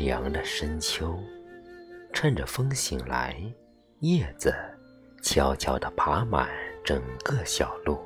[0.00, 1.20] 凉的深秋，
[2.10, 3.36] 趁着风醒来，
[3.98, 4.54] 叶子
[5.22, 6.48] 悄悄地爬满
[6.82, 8.00] 整个小路。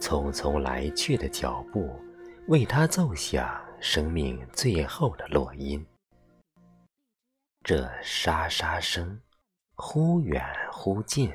[0.00, 1.94] 匆匆来去的脚步，
[2.48, 5.84] 为他奏响生命最后的落音。
[7.62, 9.20] 这沙沙声，
[9.74, 11.30] 忽远忽近，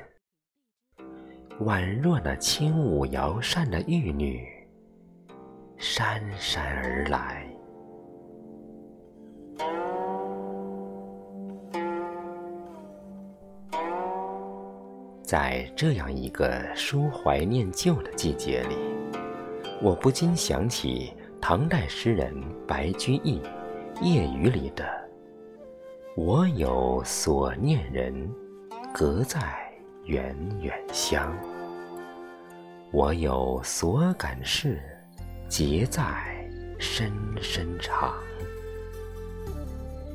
[1.60, 4.44] 宛若那轻舞摇扇的玉女，
[5.78, 7.48] 姗姗而来。
[15.26, 18.76] 在这样一个抒怀念旧的季节里，
[19.82, 22.32] 我不禁想起唐代诗人
[22.64, 23.40] 白居易
[24.02, 24.84] 《夜雨》里的
[26.16, 28.14] “我有所念人，
[28.94, 29.40] 隔在
[30.04, 31.32] 远远乡；
[32.92, 34.80] 我有所感事，
[35.48, 36.48] 结在
[36.78, 37.10] 深
[37.42, 38.14] 深肠。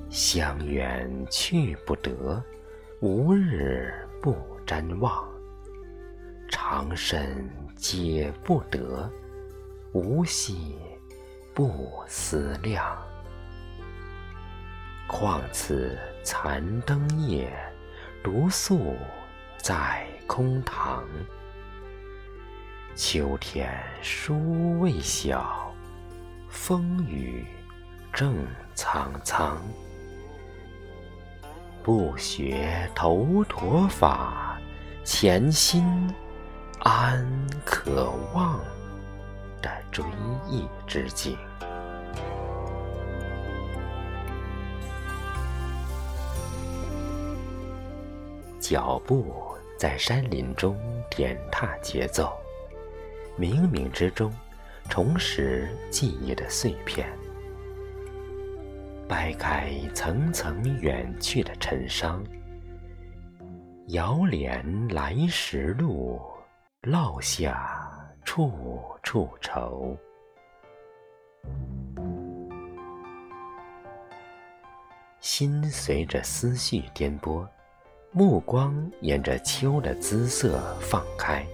[0.10, 2.42] 乡远去不得，
[3.02, 4.34] 无日不。”
[4.72, 5.28] 瞻望，
[6.48, 7.22] 长生
[7.76, 9.12] 解不得，
[9.92, 10.78] 无息
[11.54, 12.98] 不思量。
[15.10, 17.52] 况此残灯夜，
[18.24, 18.96] 独宿
[19.58, 21.04] 在空堂。
[22.96, 25.76] 秋天书未晓，
[26.48, 27.46] 风雨
[28.14, 29.62] 正苍苍。
[31.84, 34.51] 不学头陀法。
[35.04, 35.84] 潜心
[36.80, 37.28] 安
[37.66, 38.60] 可望
[39.62, 40.06] 的追
[40.48, 41.36] 忆之景，
[48.60, 49.34] 脚步
[49.78, 50.78] 在山林中
[51.10, 52.32] 点踏节奏，
[53.38, 54.32] 冥冥之中
[54.88, 57.12] 重拾记忆的碎片，
[59.08, 62.24] 掰开层层远去的尘伤。
[63.92, 64.64] 遥怜
[64.94, 66.18] 来时路，
[66.84, 67.70] 落下
[68.24, 69.98] 处处愁。
[75.20, 77.46] 心随着思绪颠簸，
[78.14, 81.46] 目光沿着秋的姿色放开。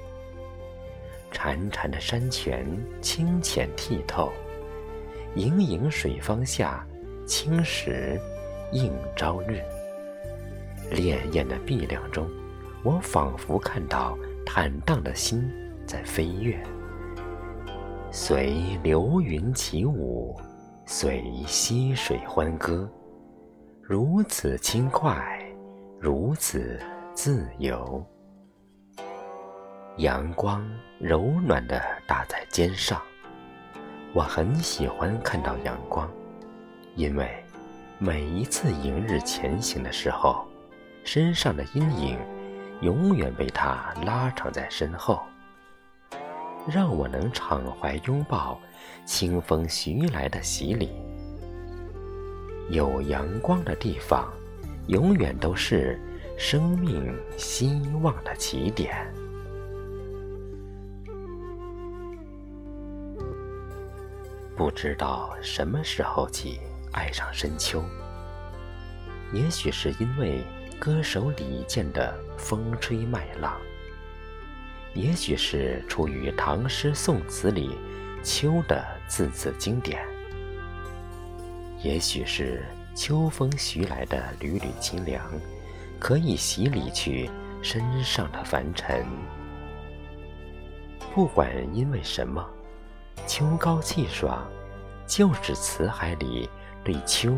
[1.31, 2.67] 潺潺的山泉
[3.01, 4.31] 清浅剔透，
[5.33, 6.85] 盈盈水芳下，
[7.25, 8.21] 青石
[8.73, 9.59] 映朝日。
[10.91, 12.29] 潋滟的碧亮中，
[12.83, 15.51] 我仿佛看到坦荡的心
[15.85, 16.57] 在飞跃，
[18.11, 20.39] 随流云起舞，
[20.85, 22.89] 随溪水欢歌，
[23.81, 25.23] 如此轻快，
[25.99, 26.79] 如此
[27.13, 28.03] 自由。
[29.97, 30.65] 阳光
[30.99, 33.01] 柔暖地打在肩上，
[34.13, 36.09] 我很喜欢看到阳光，
[36.95, 37.29] 因为
[37.97, 40.47] 每一次迎日前行的时候。
[41.07, 42.19] 身上的阴影，
[42.81, 45.22] 永远被他拉长在身后，
[46.68, 48.59] 让我能敞怀拥抱
[49.06, 50.91] 清风徐来的洗礼。
[52.69, 54.29] 有阳光的地方，
[54.88, 55.97] 永远都是
[56.38, 58.94] 生命希望的起点。
[64.57, 66.59] 不知道什么时候起
[66.91, 67.81] 爱上深秋，
[69.31, 70.44] 也许是因为。
[70.79, 73.59] 歌手李健的《风吹麦浪》，
[74.99, 77.71] 也许是出于唐诗宋词里
[78.23, 80.05] 秋的字字经典，
[81.81, 82.63] 也许是
[82.95, 85.25] 秋风徐来的缕缕清凉，
[85.99, 87.29] 可以洗礼去
[87.63, 89.03] 身上的凡尘。
[91.13, 92.47] 不管因为什么，
[93.25, 94.47] 秋高气爽，
[95.07, 96.47] 就是词海里
[96.84, 97.34] 对秋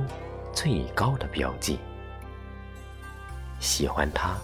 [0.51, 1.79] 最高的标记。
[3.59, 4.37] 喜欢它，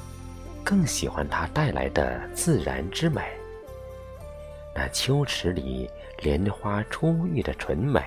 [0.63, 3.21] 更喜欢它带来的自然之美。
[4.75, 5.89] 那秋池里
[6.21, 8.01] 莲花初遇的纯美，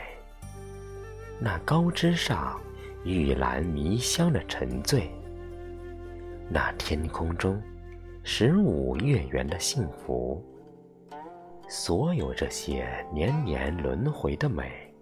[1.40, 2.60] 那高枝上
[3.04, 5.10] 玉兰迷香的沉醉，
[6.50, 7.58] 那天空中
[8.22, 10.44] 十五月圆的幸福，
[11.70, 14.92] 所有这些年年轮回的美，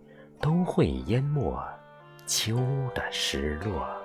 [0.41, 1.59] 都会淹没
[2.26, 2.56] 秋
[2.94, 3.95] 的失落。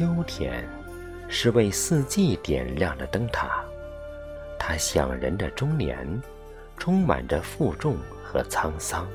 [0.00, 0.66] 秋天，
[1.28, 3.62] 是为四季点亮的灯塔。
[4.58, 5.94] 它响人的中年，
[6.78, 9.06] 充满着负重和沧桑，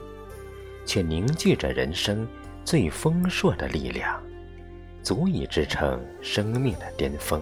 [0.86, 2.28] 却凝聚着人生
[2.64, 4.22] 最丰硕的力量，
[5.02, 7.42] 足以支撑生命的巅峰。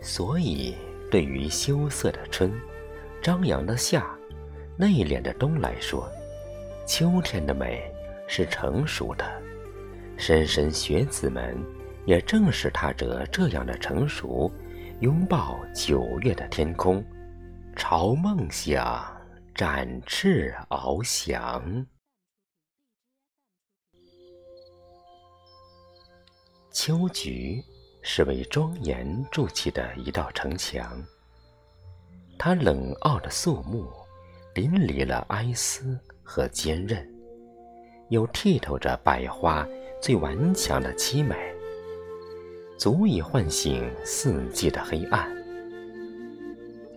[0.00, 0.74] 所以，
[1.10, 2.50] 对于羞涩的春、
[3.20, 4.06] 张扬的夏、
[4.74, 6.10] 内敛的冬来说，
[6.86, 7.92] 秋天的美
[8.26, 9.26] 是成熟的。
[10.22, 11.58] 莘莘学子们
[12.06, 14.48] 也正是踏着这样的成熟，
[15.00, 17.04] 拥抱九月的天空，
[17.74, 19.04] 朝梦想
[19.52, 21.84] 展翅翱翔。
[26.70, 27.60] 秋菊
[28.00, 31.04] 是为庄严筑起的一道城墙，
[32.38, 33.90] 它冷傲的肃穆，
[34.54, 37.12] 淋漓了哀思和坚韧，
[38.08, 39.66] 又剔透着百花
[40.02, 41.36] 最顽强的凄美，
[42.76, 45.32] 足以唤醒四季的黑暗。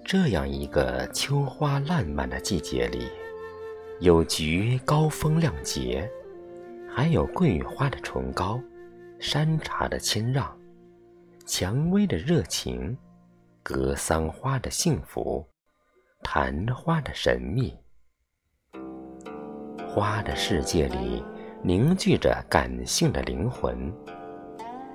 [0.04, 3.08] 这样一个秋花烂漫的季节里，
[4.00, 6.10] 有菊高风亮节，
[6.90, 8.60] 还有桂花的崇高。
[9.20, 10.58] 山茶的谦让，
[11.46, 12.98] 蔷薇的热情，
[13.62, 15.48] 格桑花的幸福，
[16.24, 17.72] 昙花的神秘。
[19.88, 21.24] 花的世界里
[21.68, 23.92] 凝聚着感性的灵魂。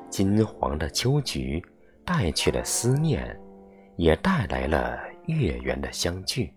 [0.08, 1.60] 金黄的秋菊
[2.04, 3.36] 带去了思念，
[3.96, 4.96] 也带来了
[5.26, 6.54] 月圆的相聚。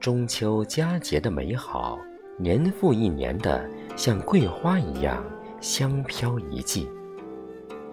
[0.00, 1.96] 中秋佳节的美好，
[2.36, 3.64] 年复一年的
[3.94, 5.24] 像桂花一样。
[5.60, 6.88] 香飘一季，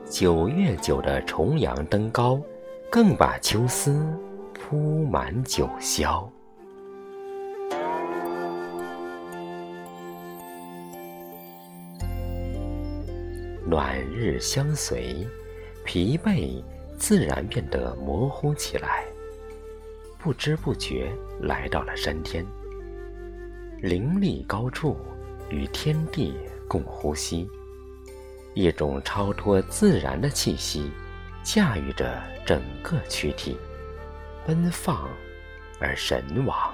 [0.07, 2.39] 九月九的重阳登高，
[2.91, 4.05] 更把秋思
[4.53, 6.27] 铺满九霄。
[13.65, 15.27] 暖日相随，
[15.83, 16.63] 疲惫
[16.97, 19.05] 自然变得模糊起来。
[20.19, 22.45] 不知不觉来到了山天，
[23.81, 24.97] 凌厉高处，
[25.49, 26.35] 与天地。
[26.67, 27.47] 共呼吸，
[28.55, 30.89] 一种超脱自然的气息，
[31.43, 33.55] 驾驭着整个躯体，
[34.47, 35.07] 奔放
[35.79, 36.73] 而神往。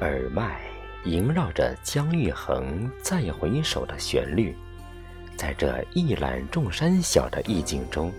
[0.00, 0.62] 耳麦
[1.04, 4.56] 萦绕着姜育恒《再回首》的旋律，
[5.36, 8.12] 在这一览众山小的意境中，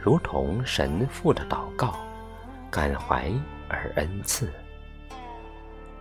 [0.00, 1.96] 如同神父的祷告，
[2.70, 3.30] 感怀
[3.68, 4.50] 而恩赐。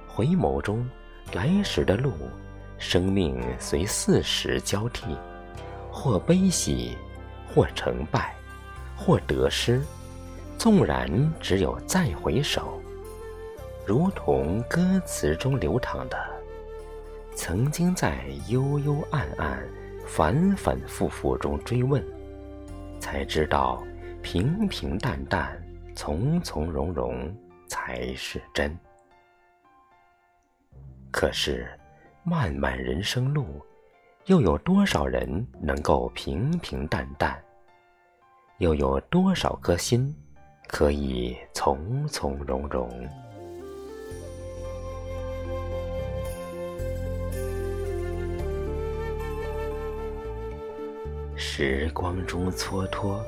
[0.07, 0.87] 回眸中，
[1.33, 2.13] 来时的路。
[2.79, 5.17] 生命随四时交替，
[5.91, 6.95] 或悲喜，
[7.51, 8.35] 或成败，
[8.95, 9.81] 或得失。
[10.59, 12.79] 纵然只有再回首，
[13.83, 16.17] 如同歌词中流淌的：
[17.35, 19.59] 曾经在幽幽暗暗、
[20.07, 22.03] 反反复复中追问，
[22.99, 23.83] 才知道
[24.23, 25.61] 平平淡淡、
[25.93, 27.31] 从从容容
[27.67, 28.75] 才是真。
[31.11, 31.67] 可是。
[32.29, 33.45] 漫漫人生路，
[34.25, 37.41] 又有多少人能够平平淡淡？
[38.57, 40.13] 又有多少颗心
[40.67, 42.89] 可以从从容容？
[51.59, 53.19] 时光中蹉跎，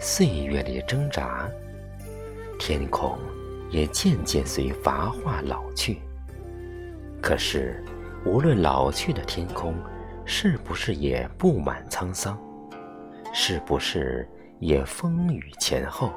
[0.00, 1.48] 岁月里挣扎，
[2.58, 3.16] 天空
[3.70, 6.00] 也渐渐随繁华老去。
[7.22, 7.80] 可是。
[8.26, 9.74] 无论老去的天空
[10.26, 12.36] 是不是也布满沧桑，
[13.32, 16.12] 是不是也风雨前后，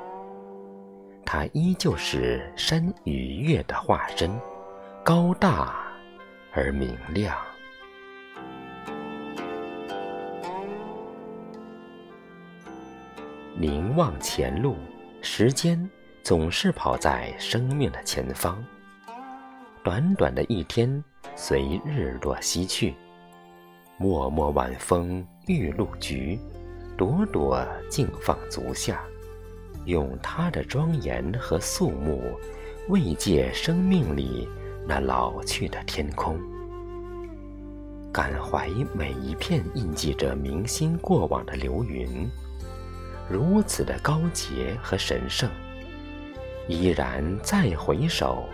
[1.23, 4.31] 它依旧是山与月的化身，
[5.01, 5.73] 高大
[6.51, 7.37] 而明亮。
[13.55, 14.75] 凝望前路，
[15.21, 15.89] 时间
[16.23, 18.63] 总是跑在生命的前方。
[19.83, 21.03] 短短的一天。
[21.35, 22.93] 随日落西去，
[23.97, 26.37] 脉脉晚风玉露菊，
[26.95, 29.01] 朵朵静放足下，
[29.85, 32.21] 用它的庄严和肃穆，
[32.89, 34.47] 慰藉生命里
[34.87, 36.39] 那老去的天空，
[38.11, 42.29] 感怀每一片印记着明星过往的流云，
[43.29, 45.49] 如此的高洁和神圣。
[46.67, 48.47] 依然再回首，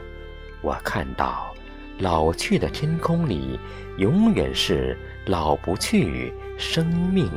[0.61, 1.53] 我看到。
[1.99, 3.59] 老去的天空里，
[3.97, 7.29] 永远是老不去生命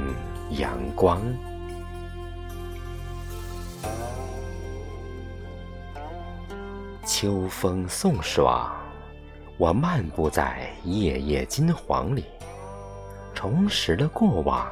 [0.50, 1.20] 阳光。
[7.04, 8.72] 秋风送爽，
[9.58, 12.24] 我漫步在夜夜金黄里，
[13.34, 14.70] 重拾了过往，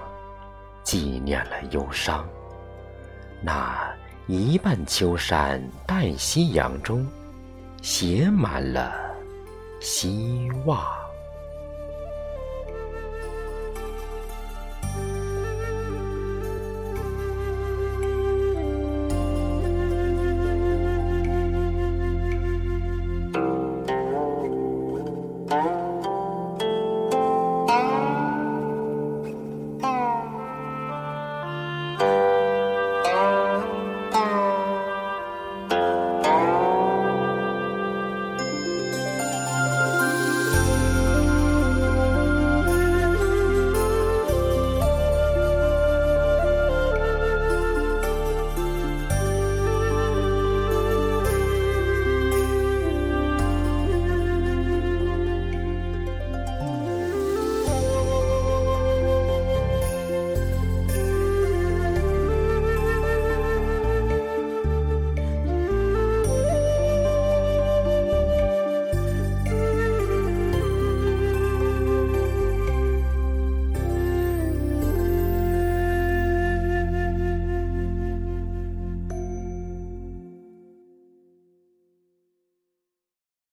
[0.84, 2.24] 纪念了忧伤。
[3.42, 3.94] 那
[4.26, 7.06] 一半秋山淡夕阳中，
[7.82, 8.94] 写满了。
[9.80, 10.99] 希望。